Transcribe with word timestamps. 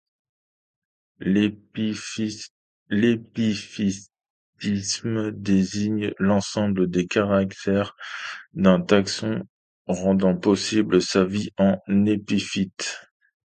L’épiphytisme 1.19 2.49
désigne 5.31 6.11
l'ensemble 6.17 6.89
des 6.89 7.05
caractères 7.05 7.95
d'un 8.55 8.81
taxon 8.81 9.43
rendant 9.85 10.35
possible 10.35 11.03
sa 11.03 11.23
vie 11.23 11.51
en 11.59 11.77
épiphyte. 12.07 13.11